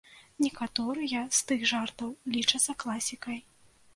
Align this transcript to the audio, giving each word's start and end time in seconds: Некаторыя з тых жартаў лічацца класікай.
Некаторыя 0.43 1.19
з 1.41 1.43
тых 1.51 1.67
жартаў 1.73 2.09
лічацца 2.37 2.75
класікай. 2.85 3.39